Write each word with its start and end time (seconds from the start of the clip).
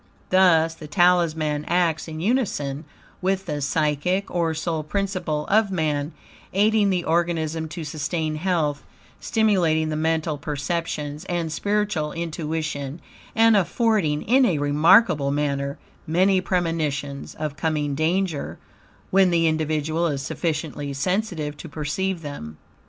Thus, 0.31 0.73
the 0.73 0.87
Talisman 0.87 1.63
acts 1.67 2.07
in 2.07 2.19
unison 2.21 2.85
with 3.21 3.45
the 3.45 3.61
psychic, 3.61 4.31
or 4.31 4.55
soul 4.55 4.81
principle, 4.81 5.45
of 5.45 5.69
man, 5.69 6.13
aiding 6.53 6.89
the 6.89 7.03
organism 7.03 7.67
to 7.67 7.83
sustain 7.83 8.37
health, 8.37 8.81
stimulating 9.19 9.89
the 9.89 9.95
mental 9.95 10.39
perceptions, 10.39 11.23
and 11.25 11.51
spiritual 11.51 12.13
intuition, 12.13 12.99
and 13.35 13.55
affording 13.55 14.23
in 14.23 14.43
a 14.43 14.57
remarkable 14.57 15.29
manner, 15.29 15.77
many 16.07 16.41
premonitions 16.41 17.35
of 17.35 17.55
coming 17.55 17.93
danger, 17.93 18.57
when 19.11 19.29
the 19.29 19.45
individual 19.47 20.07
is 20.07 20.23
sufficiently 20.23 20.93
sensitive 20.93 21.55
to 21.57 21.69
perceive 21.69 22.23
them. 22.23 22.57